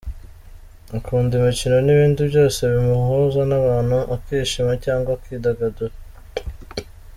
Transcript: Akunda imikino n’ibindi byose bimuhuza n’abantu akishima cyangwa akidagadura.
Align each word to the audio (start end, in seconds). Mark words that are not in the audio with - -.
Akunda 0.97 1.31
imikino 1.39 1.75
n’ibindi 1.81 2.21
byose 2.29 2.59
bimuhuza 2.73 3.41
n’abantu 3.49 3.97
akishima 4.15 4.71
cyangwa 4.85 5.09
akidagadura. 5.17 5.95